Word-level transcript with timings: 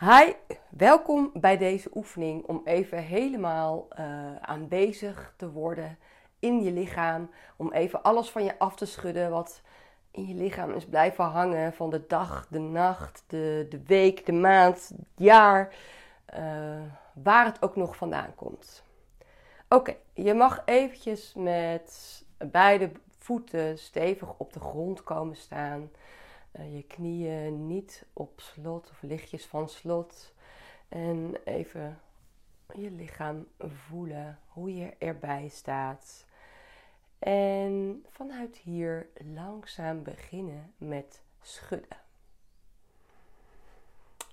Hi, 0.00 0.32
welkom 0.68 1.30
bij 1.34 1.56
deze 1.56 1.90
oefening 1.94 2.44
om 2.44 2.60
even 2.64 2.98
helemaal 2.98 3.88
uh, 3.98 4.36
aanwezig 4.36 5.34
te 5.36 5.50
worden 5.50 5.98
in 6.38 6.62
je 6.62 6.72
lichaam. 6.72 7.30
Om 7.56 7.72
even 7.72 8.02
alles 8.02 8.30
van 8.30 8.44
je 8.44 8.58
af 8.58 8.76
te 8.76 8.86
schudden 8.86 9.30
wat 9.30 9.60
in 10.10 10.26
je 10.26 10.34
lichaam 10.34 10.70
is 10.70 10.84
blijven 10.84 11.24
hangen 11.24 11.72
van 11.72 11.90
de 11.90 12.06
dag, 12.06 12.46
de 12.50 12.58
nacht, 12.58 13.24
de, 13.26 13.66
de 13.70 13.82
week, 13.86 14.26
de 14.26 14.32
maand, 14.32 14.88
het 14.88 15.06
jaar. 15.16 15.74
Uh, 16.38 16.80
waar 17.12 17.44
het 17.44 17.62
ook 17.62 17.76
nog 17.76 17.96
vandaan 17.96 18.34
komt. 18.34 18.82
Oké, 19.68 19.96
je 20.12 20.34
mag 20.34 20.62
eventjes 20.64 21.32
met 21.36 22.24
beide 22.38 22.90
voeten 23.18 23.78
stevig 23.78 24.34
op 24.36 24.52
de 24.52 24.60
grond 24.60 25.02
komen 25.02 25.36
staan. 25.36 25.90
Uh, 26.52 26.74
je 26.74 26.82
knieën 26.82 27.66
niet 27.66 28.06
op 28.12 28.40
slot 28.40 28.90
of 28.90 29.02
lichtjes 29.02 29.46
van 29.46 29.68
slot. 29.68 30.34
En 30.88 31.36
even 31.44 32.00
je 32.74 32.90
lichaam 32.90 33.46
voelen, 33.58 34.38
hoe 34.48 34.76
je 34.76 34.96
erbij 34.98 35.48
staat. 35.48 36.26
En 37.18 38.04
vanuit 38.08 38.56
hier 38.56 39.08
langzaam 39.14 40.02
beginnen 40.02 40.74
met 40.76 41.22
schudden. 41.40 41.98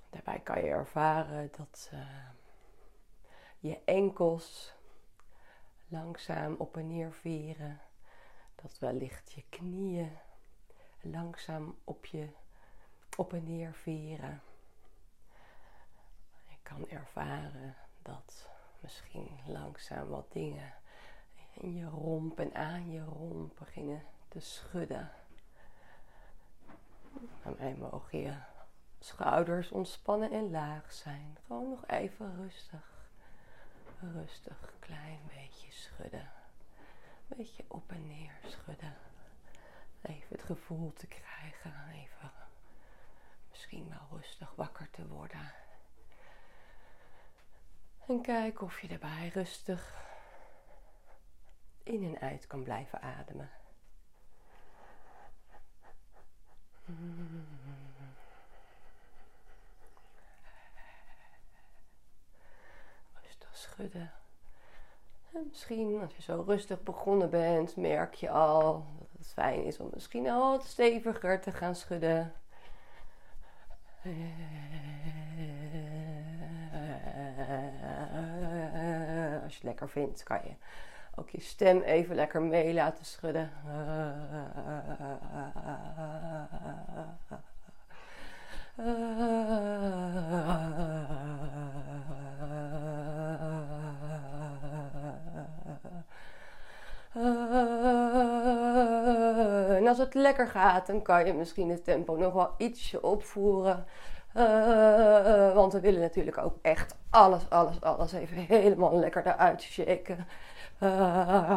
Daarbij 0.09 0.39
kan 0.39 0.63
je 0.63 0.69
ervaren 0.69 1.49
dat 1.57 1.89
uh, 1.93 1.99
je 3.59 3.79
enkels 3.85 4.75
langzaam 5.87 6.55
op 6.57 6.77
en 6.77 6.87
neer 6.87 7.13
veren. 7.13 7.79
Dat 8.55 8.79
wellicht 8.79 9.31
je 9.31 9.43
knieën 9.49 10.11
langzaam 11.05 11.75
op 11.83 12.05
je 12.05 12.29
op 13.17 13.33
en 13.33 13.43
neer 13.43 13.73
veren. 13.73 14.41
Je 16.47 16.55
kan 16.63 16.89
ervaren 16.89 17.75
dat 18.01 18.49
misschien 18.79 19.39
langzaam 19.45 20.07
wat 20.07 20.31
dingen 20.31 20.73
in 21.53 21.75
je 21.75 21.85
romp 21.85 22.39
en 22.39 22.55
aan 22.55 22.91
je 22.91 23.03
romp 23.03 23.55
beginnen 23.59 24.03
te 24.27 24.39
schudden. 24.39 25.11
Bij 27.57 27.75
mogen 27.75 28.19
je 28.19 28.35
schouders 28.99 29.71
ontspannen 29.71 30.31
en 30.31 30.51
laag 30.51 30.93
zijn. 30.93 31.37
Gewoon 31.45 31.69
nog 31.69 31.87
even 31.87 32.35
rustig, 32.35 33.09
rustig, 33.99 34.73
klein 34.79 35.19
beetje 35.27 35.71
schudden. 35.71 36.29
Beetje 37.27 37.63
op 37.67 37.91
en 37.91 38.07
neer 38.07 38.33
schudden. 38.45 38.93
Even 40.07 40.27
het 40.29 40.43
gevoel 40.43 40.93
te 40.93 41.07
krijgen, 41.07 41.73
even 41.93 42.31
misschien 43.49 43.89
wel 43.89 44.19
rustig 44.19 44.55
wakker 44.55 44.89
te 44.91 45.07
worden. 45.07 45.53
En 48.07 48.21
kijk 48.21 48.61
of 48.61 48.81
je 48.81 48.87
daarbij 48.87 49.31
rustig 49.33 50.03
in 51.83 52.03
en 52.03 52.19
uit 52.19 52.47
kan 52.47 52.63
blijven 52.63 53.01
ademen. 53.01 53.49
Rustig 63.21 63.57
schudden. 63.57 64.13
En 65.33 65.47
misschien 65.47 66.01
als 66.01 66.15
je 66.15 66.21
zo 66.21 66.43
rustig 66.47 66.83
begonnen 66.83 67.29
bent, 67.29 67.75
merk 67.75 68.13
je 68.13 68.29
al 68.29 68.85
het 69.25 69.33
fijn 69.33 69.63
is 69.63 69.79
om 69.79 69.89
misschien 69.93 70.29
al 70.29 70.51
wat 70.51 70.65
steviger 70.65 71.41
te 71.41 71.51
gaan 71.51 71.75
schudden. 71.75 72.33
Als 79.43 79.53
je 79.53 79.59
het 79.59 79.63
lekker 79.63 79.89
vindt, 79.89 80.23
kan 80.23 80.39
je 80.43 80.53
ook 81.15 81.29
je 81.29 81.41
stem 81.41 81.81
even 81.81 82.15
lekker 82.15 82.41
mee 82.41 82.73
laten 82.73 83.05
schudden. 83.05 83.51
En 99.85 99.91
als 99.91 99.99
het 99.99 100.13
lekker 100.13 100.47
gaat, 100.47 100.87
dan 100.87 101.01
kan 101.01 101.25
je 101.25 101.33
misschien 101.33 101.69
het 101.69 101.83
tempo 101.83 102.15
nog 102.15 102.33
wel 102.33 102.49
ietsje 102.57 103.01
opvoeren. 103.01 103.85
Uh, 104.37 105.53
want 105.53 105.73
we 105.73 105.79
willen 105.79 105.99
natuurlijk 105.99 106.37
ook 106.37 106.55
echt 106.61 106.95
alles, 107.09 107.49
alles, 107.49 107.81
alles 107.81 108.13
even 108.13 108.37
helemaal 108.37 108.99
lekker 108.99 109.27
eruit 109.27 109.61
shaken. 109.61 110.27
Uh, 110.79 111.53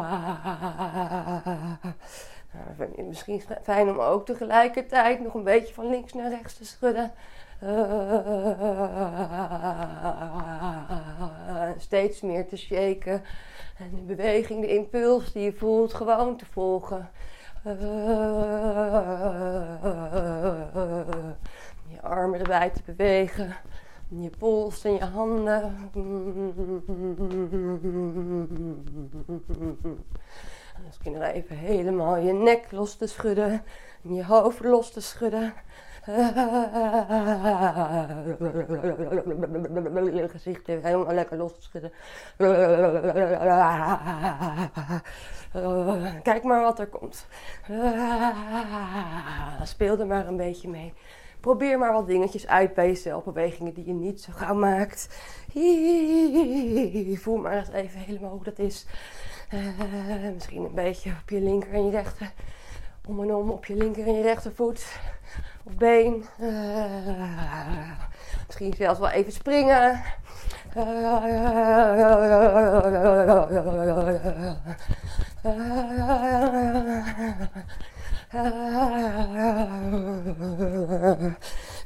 misschien 3.07 3.43
fijn 3.63 3.89
om 3.89 3.99
ook 3.99 4.25
tegelijkertijd 4.25 5.19
nog 5.19 5.33
een 5.33 5.43
beetje 5.43 5.73
van 5.73 5.89
links 5.89 6.13
naar 6.13 6.29
rechts 6.29 6.57
te 6.57 6.65
schudden. 6.65 7.11
Uh, 7.63 7.71
steeds 11.77 12.21
meer 12.21 12.47
te 12.47 12.57
shaken. 12.57 13.23
En 13.77 13.89
de 13.91 14.01
beweging, 14.15 14.61
de 14.61 14.73
impuls 14.73 15.31
die 15.31 15.43
je 15.43 15.53
voelt, 15.53 15.93
gewoon 15.93 16.37
te 16.37 16.45
volgen. 16.45 17.09
Je 21.87 22.01
armen 22.01 22.39
erbij 22.39 22.69
te 22.69 22.81
bewegen 22.85 23.55
je 24.09 24.29
pols 24.37 24.83
en 24.83 24.93
je 24.93 25.05
handen. 25.05 25.75
Misschien 30.85 31.11
nog 31.11 31.23
even 31.23 31.55
helemaal 31.55 32.17
je 32.17 32.33
nek 32.33 32.71
los 32.71 32.95
te 32.95 33.07
schudden. 33.07 33.63
En 34.03 34.13
je 34.15 34.25
hoofd 34.25 34.63
los 34.63 34.91
te 34.91 35.01
schudden. 35.01 35.53
Je 40.13 40.27
gezicht 40.31 40.67
even 40.67 40.85
helemaal 40.85 41.13
lekker 41.13 41.37
los 41.37 41.53
te 41.53 41.61
schudden. 41.61 41.91
Kijk 46.23 46.43
maar 46.43 46.61
wat 46.61 46.79
er 46.79 46.87
komt. 46.87 47.27
Speel 49.63 49.99
er 49.99 50.07
maar 50.07 50.27
een 50.27 50.37
beetje 50.37 50.69
mee. 50.69 50.93
Probeer 51.39 51.77
maar 51.77 51.93
wat 51.93 52.07
dingetjes 52.07 52.47
uit 52.47 52.73
bij 52.73 52.87
jezelf. 52.87 53.23
Bewegingen 53.23 53.73
die 53.73 53.85
je 53.85 53.93
niet 53.93 54.21
zo 54.21 54.31
gauw 54.35 54.55
maakt. 54.55 55.07
Voel 57.13 57.37
maar 57.37 57.57
eens 57.57 57.71
even 57.71 57.99
helemaal 57.99 58.31
hoe 58.31 58.43
dat 58.43 58.59
is. 58.59 58.85
Uh, 59.53 60.33
misschien 60.33 60.63
een 60.63 60.73
beetje 60.73 61.11
op 61.21 61.29
je 61.29 61.41
linker 61.41 61.73
en 61.73 61.85
je 61.85 61.91
rechter. 61.91 62.31
Om 63.07 63.21
en 63.21 63.35
om 63.35 63.49
op 63.49 63.65
je 63.65 63.75
linker 63.75 64.07
en 64.07 64.13
je 64.13 64.21
rechtervoet. 64.21 64.99
Of 65.63 65.73
been. 65.73 66.25
Uh, 66.39 66.85
misschien 68.47 68.73
zelfs 68.73 68.99
wel 68.99 69.09
even 69.09 69.31
springen. 69.31 70.01
Uh, 70.77 71.23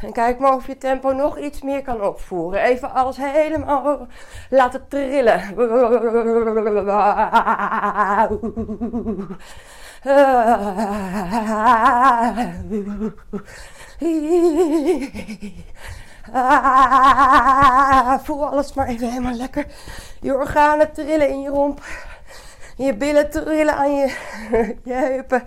en 0.03 0.11
kijk 0.13 0.39
maar 0.39 0.55
of 0.55 0.67
je 0.67 0.77
tempo 0.77 1.11
nog 1.11 1.37
iets 1.37 1.61
meer 1.61 1.81
kan 1.81 2.01
opvoeren. 2.01 2.61
Even 2.61 2.93
alles 2.93 3.17
helemaal 3.17 4.07
laten 4.49 4.87
trillen. 4.87 5.41
voel 18.23 18.45
alles 18.47 18.73
maar 18.73 18.87
even 18.87 19.09
helemaal 19.09 19.33
lekker. 19.33 19.65
Je 20.21 20.35
organen 20.35 20.91
trillen 20.93 21.29
in 21.29 21.41
je 21.41 21.49
romp. 21.49 21.81
Je 22.75 22.95
billen 22.95 23.29
trillen 23.29 23.75
aan 23.75 23.95
je, 23.95 24.15
je 24.83 24.93
heupen. 24.93 25.43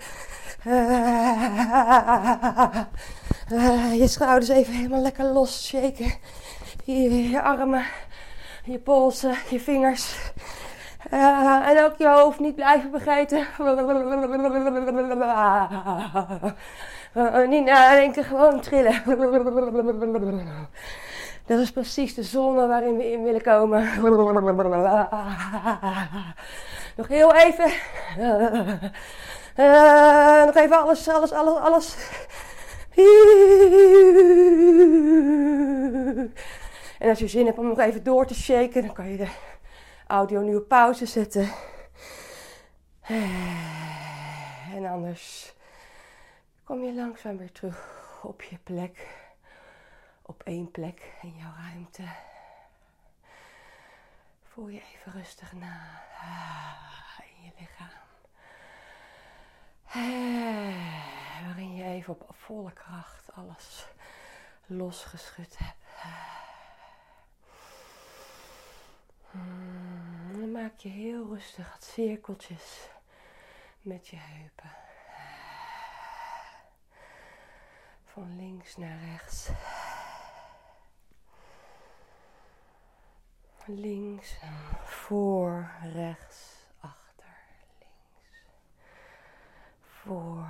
Je 3.93 4.09
schouders 4.09 4.49
even 4.49 4.73
helemaal 4.73 5.03
lekker 5.03 5.25
los 5.25 5.67
shaken. 5.67 6.13
Je, 6.85 7.31
je 7.31 7.43
armen, 7.43 7.85
je 8.65 8.79
polsen, 8.79 9.35
je 9.51 9.61
vingers. 9.61 10.33
en 11.11 11.85
ook 11.85 11.97
je 11.97 12.09
hoofd 12.09 12.41
niet 12.41 12.55
blijven 12.55 12.91
vergeten. 12.91 13.47
niet 17.49 17.65
nadenken, 17.65 18.25
gewoon 18.25 18.61
trillen. 18.61 19.03
Dat 21.47 21.59
is 21.59 21.71
precies 21.71 22.15
de 22.15 22.23
zone 22.23 22.67
waarin 22.67 22.97
we 22.97 23.13
in 23.13 23.23
willen 23.23 23.43
komen. 23.43 23.89
Nog 26.97 27.09
heel 27.09 27.35
even. 27.35 27.71
Nog 30.47 30.55
even 30.55 30.83
alles, 30.83 31.09
alles, 31.09 31.33
alles, 31.33 31.59
alles. 31.59 31.97
En 36.99 37.09
als 37.09 37.19
je 37.19 37.29
zin 37.29 37.47
hebt 37.47 37.59
om 37.59 37.69
nog 37.69 37.79
even 37.79 38.03
door 38.03 38.27
te 38.27 38.35
shaken, 38.35 38.83
dan 38.83 38.93
kan 38.93 39.09
je 39.09 39.17
de 39.17 39.29
audio 40.07 40.41
nu 40.41 40.57
op 40.57 40.69
pauze 40.69 41.07
zetten. 41.07 41.51
En 44.75 44.87
anders 44.87 45.55
kom 46.65 46.85
je 46.85 46.95
langzaam 46.95 47.37
weer 47.37 47.53
terug 47.53 48.21
op 48.23 48.43
je 48.43 48.59
plek. 48.59 49.07
Op 50.23 50.43
één 50.43 50.71
plek 50.71 51.13
in 51.23 51.35
jouw 51.37 51.53
ruimte. 51.71 52.03
Voel 54.45 54.69
je 54.69 54.83
even 54.95 55.13
rustig 55.13 55.53
na 55.53 56.03
in 57.37 57.45
je 57.45 57.51
lichaam. 57.59 57.89
Je 61.77 61.85
even 61.85 62.13
op 62.13 62.37
volle 62.37 62.73
kracht 62.73 63.33
alles 63.33 63.87
losgeschud 64.67 65.59
hebt. 65.59 65.77
Hmm, 69.31 70.41
dan 70.41 70.51
maak 70.53 70.79
je 70.79 70.89
heel 70.89 71.27
rustig 71.27 71.73
wat 71.73 71.85
cirkeltjes 71.85 72.89
met 73.81 74.09
je 74.09 74.17
heupen. 74.17 74.71
Van 78.05 78.37
links 78.37 78.77
naar 78.77 78.99
rechts. 78.99 79.49
Links 83.65 84.37
voor, 84.85 85.71
rechts, 85.83 86.67
achter, 86.81 87.37
links. 87.79 88.45
Voor, 89.83 90.49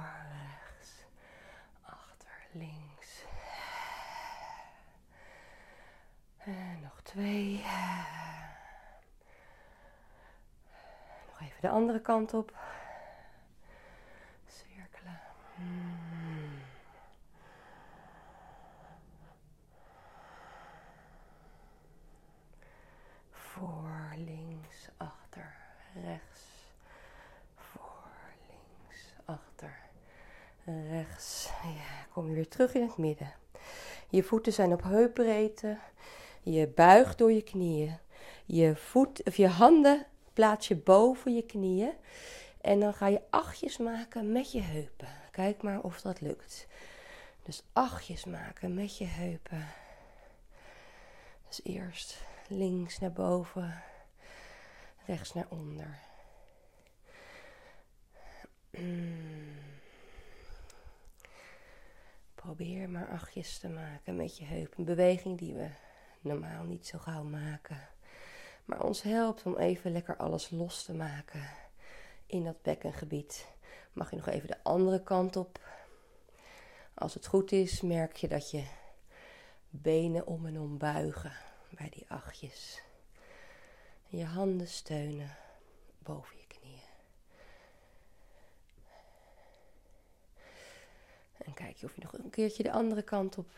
links. 2.57 3.25
En 6.37 6.81
nog 6.83 7.01
twee. 7.03 7.65
Nog 11.29 11.41
even 11.41 11.61
de 11.61 11.69
andere 11.69 12.01
kant 12.01 12.35
op. 12.35 12.57
Cirkelen. 14.47 15.21
Hmm. 15.55 16.63
Voor, 23.31 24.13
links, 24.17 24.89
achter, 24.97 25.57
rechts. 25.95 26.41
Voor, 27.57 28.11
links, 28.49 29.13
achter, 29.25 29.79
rechts. 30.65 31.51
Ja, 31.63 32.06
kom 32.17 32.29
je 32.29 32.35
weer 32.35 32.49
terug 32.49 32.75
in 32.75 32.83
het 32.83 32.97
midden. 32.97 33.33
Je 34.09 34.23
voeten 34.23 34.53
zijn 34.53 34.73
op 34.73 34.83
heupbreedte. 34.83 35.79
Je 36.43 36.67
buigt 36.67 37.19
door 37.19 37.33
je 37.33 37.43
knieën. 37.43 37.97
Je, 38.45 38.77
voet, 38.77 39.25
of 39.25 39.37
je 39.37 39.49
handen 39.49 40.07
plaats 40.33 40.69
je 40.69 40.77
boven 40.77 41.35
je 41.35 41.43
knieën. 41.43 41.93
En 42.61 42.81
dan 42.81 42.95
ga 42.95 43.07
je 43.07 43.21
achtjes 43.31 43.77
maken 43.77 44.33
met 44.33 44.53
je 44.53 44.61
heupen. 44.61 45.09
Kijk 45.31 45.63
maar 45.63 45.81
of 45.81 46.01
dat 46.01 46.21
lukt. 46.21 46.67
Dus 47.43 47.63
achtjes 47.73 48.25
maken 48.25 48.75
met 48.75 48.99
je 48.99 49.05
heupen. 49.07 49.67
Dus 51.49 51.61
eerst 51.65 52.23
links 52.49 52.99
naar 52.99 53.13
boven, 53.13 53.83
rechts 55.07 55.35
naar 55.35 55.47
onder. 55.49 55.99
Probeer 62.57 62.91
maar 62.91 63.09
achtjes 63.09 63.59
te 63.59 63.69
maken 63.69 64.17
met 64.17 64.39
je 64.39 64.45
heupen. 64.45 64.79
Een 64.79 64.85
beweging 64.85 65.39
die 65.39 65.55
we 65.55 65.69
normaal 66.21 66.65
niet 66.65 66.87
zo 66.87 66.99
gauw 66.99 67.23
maken. 67.23 67.89
Maar 68.65 68.85
ons 68.85 69.03
helpt 69.03 69.47
om 69.47 69.57
even 69.57 69.93
lekker 69.93 70.17
alles 70.17 70.51
los 70.51 70.85
te 70.85 70.95
maken 70.95 71.49
in 72.27 72.45
dat 72.45 72.63
bekkengebied. 72.63 73.47
Mag 73.93 74.11
je 74.11 74.17
nog 74.17 74.27
even 74.27 74.49
de 74.49 74.63
andere 74.63 75.03
kant 75.03 75.37
op. 75.37 75.61
Als 76.95 77.15
het 77.15 77.27
goed 77.27 77.53
is, 77.53 77.81
merk 77.81 78.17
je 78.17 78.29
dat 78.29 78.51
je 78.51 78.65
benen 79.71 80.27
om 80.27 80.47
en 80.47 80.61
om 80.61 80.79
buigen 80.79 81.33
bij 81.71 81.89
die 81.91 82.05
achtjes. 82.09 82.83
Je 84.07 84.25
handen 84.25 84.69
steunen 84.69 85.37
boven 85.99 86.37
je 86.37 86.47
knieën. 86.47 86.81
En 91.47 91.55
kijk 91.55 91.77
je 91.77 91.87
of 91.87 91.95
je 91.95 92.03
nog 92.03 92.13
een 92.13 92.31
keertje 92.31 92.63
de 92.63 92.73
andere 92.73 93.03
kant 93.03 93.39
op 93.39 93.51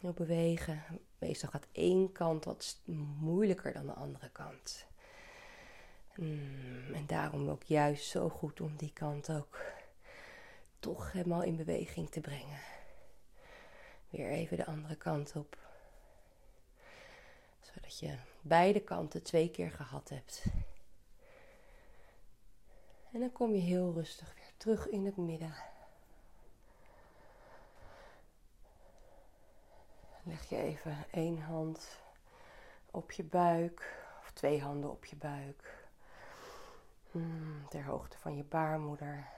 wil 0.00 0.12
bewegen. 0.12 0.82
Meestal 1.18 1.50
gaat 1.50 1.66
één 1.72 2.12
kant 2.12 2.44
wat 2.44 2.80
moeilijker 3.18 3.72
dan 3.72 3.86
de 3.86 3.92
andere 3.92 4.30
kant. 4.30 4.86
Mm, 6.16 6.94
en 6.94 7.06
daarom 7.06 7.48
ook 7.48 7.62
juist 7.62 8.08
zo 8.08 8.28
goed 8.28 8.60
om 8.60 8.76
die 8.76 8.92
kant 8.92 9.30
ook 9.30 9.60
toch 10.78 11.12
helemaal 11.12 11.42
in 11.42 11.56
beweging 11.56 12.10
te 12.10 12.20
brengen. 12.20 12.60
Weer 14.10 14.30
even 14.30 14.56
de 14.56 14.66
andere 14.66 14.96
kant 14.96 15.36
op 15.36 15.56
zodat 17.60 17.98
je 17.98 18.16
beide 18.40 18.80
kanten 18.80 19.22
twee 19.22 19.50
keer 19.50 19.70
gehad 19.70 20.08
hebt. 20.08 20.44
En 23.12 23.20
dan 23.20 23.32
kom 23.32 23.54
je 23.54 23.60
heel 23.60 23.92
rustig 23.92 24.34
weer 24.34 24.52
terug 24.56 24.88
in 24.88 25.04
het 25.04 25.16
midden. 25.16 25.54
Je 30.48 30.56
even 30.56 31.04
één 31.10 31.42
hand 31.42 32.00
op 32.90 33.12
je 33.12 33.24
buik 33.24 34.04
of 34.20 34.30
twee 34.32 34.62
handen 34.62 34.90
op 34.90 35.04
je 35.04 35.16
buik. 35.16 35.88
Hmm, 37.10 37.68
ter 37.68 37.84
hoogte 37.84 38.18
van 38.18 38.36
je 38.36 38.44
baarmoeder 38.44 39.28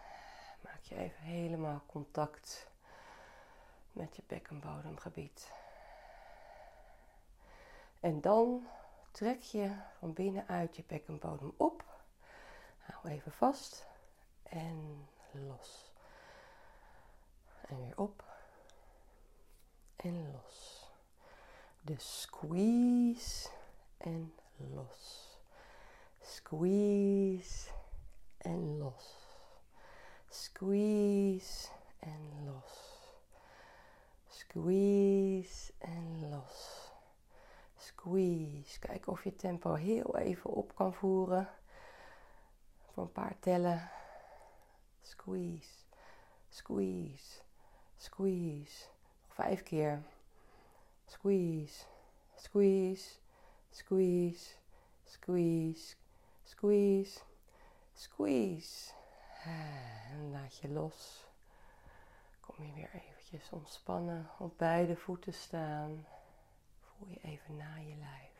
maak 0.60 0.80
je 0.82 0.96
even 0.96 1.22
helemaal 1.22 1.82
contact 1.86 2.70
met 3.92 4.16
je 4.16 4.22
bekkenbodemgebied. 4.26 5.52
En 8.00 8.20
dan 8.20 8.66
trek 9.10 9.40
je 9.40 9.76
van 9.98 10.12
binnenuit 10.12 10.76
je 10.76 10.84
bekkenbodem 10.86 11.52
op. 11.56 11.84
Hou 12.78 13.08
even 13.08 13.32
vast 13.32 13.86
en 14.42 15.08
los. 15.30 15.92
En 17.68 17.76
weer 17.76 17.98
op 17.98 18.24
en 19.96 20.32
los. 20.32 20.67
Dus 21.88 22.20
squeeze 22.20 23.48
en 23.98 24.32
los. 24.74 25.38
Squeeze 26.20 27.70
en 28.44 28.78
los. 28.78 29.16
Squeeze 30.30 31.70
en 32.00 32.44
los. 32.44 32.74
Squeeze 34.28 35.72
en 35.78 36.30
los 36.30 36.88
squeeze. 38.08 38.78
Kijken 38.78 39.12
of 39.12 39.24
je 39.24 39.36
tempo 39.36 39.74
heel 39.74 40.16
even 40.16 40.50
op 40.50 40.74
kan 40.74 40.94
voeren. 40.94 41.48
Voor 42.92 43.02
een 43.02 43.12
paar 43.12 43.38
tellen. 43.38 43.90
Squeeze, 45.02 45.84
squeeze, 46.48 47.40
squeeze. 47.96 48.86
Nog 49.22 49.34
vijf 49.34 49.62
keer. 49.62 50.02
Squeeze, 51.08 51.86
squeeze, 52.36 53.18
squeeze, 53.70 54.56
squeeze, 55.04 55.96
squeeze, 56.44 57.20
squeeze. 57.94 58.92
En 59.44 60.30
laat 60.30 60.56
je 60.56 60.68
los. 60.68 61.26
Kom 62.40 62.64
je 62.64 62.72
weer 62.72 62.90
eventjes 62.92 63.50
ontspannen 63.50 64.30
op 64.38 64.58
beide 64.58 64.96
voeten 64.96 65.34
staan. 65.34 66.06
Voel 66.80 67.08
je 67.08 67.20
even 67.22 67.56
na 67.56 67.76
je 67.76 67.94
lijf. 67.94 68.36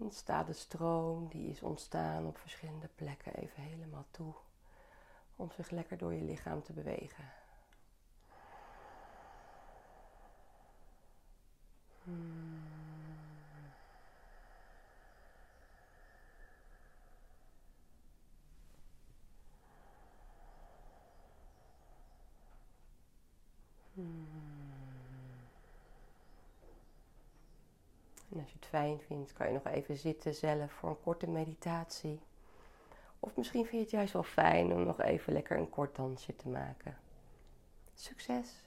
En 0.00 0.10
staat 0.10 0.46
de 0.46 0.52
stroom, 0.52 1.28
die 1.28 1.50
is 1.50 1.62
ontstaan 1.62 2.26
op 2.26 2.38
verschillende 2.38 2.88
plekken, 2.94 3.34
even 3.34 3.62
helemaal 3.62 4.06
toe. 4.10 4.34
Om 5.36 5.50
zich 5.50 5.70
lekker 5.70 5.98
door 5.98 6.14
je 6.14 6.22
lichaam 6.22 6.62
te 6.62 6.72
bewegen. 6.72 7.24
Hmm. 12.04 12.66
En 28.32 28.40
als 28.40 28.50
je 28.50 28.56
het 28.58 28.68
fijn 28.68 29.00
vindt, 29.00 29.32
kan 29.32 29.46
je 29.46 29.52
nog 29.52 29.66
even 29.66 29.96
zitten 29.96 30.34
zelf 30.34 30.72
voor 30.72 30.88
een 30.88 31.00
korte 31.02 31.28
meditatie. 31.28 32.20
Of 33.26 33.36
misschien 33.36 33.66
vind 33.66 33.72
je 33.72 33.78
het 33.80 33.90
juist 33.90 34.12
wel 34.12 34.22
fijn 34.22 34.72
om 34.72 34.84
nog 34.84 35.00
even 35.00 35.32
lekker 35.32 35.58
een 35.58 35.70
kort 35.70 35.96
dansje 35.96 36.36
te 36.36 36.48
maken. 36.48 36.98
Succes! 37.94 38.65